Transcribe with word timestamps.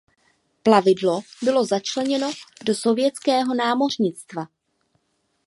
Plavidlo 0.63 1.19
bylo 1.43 1.65
začleněno 1.65 2.31
do 2.65 2.75
sovětského 2.75 3.53
námořnictva. 3.55 4.47